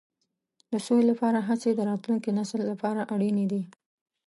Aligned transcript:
د 0.71 0.73
سولې 0.85 1.05
لپاره 1.11 1.39
هڅې 1.47 1.69
د 1.73 1.79
راتلونکي 1.89 2.29
نسل 2.39 2.61
لپاره 2.71 3.01
اړینې 3.13 3.45
دي. 3.51 3.61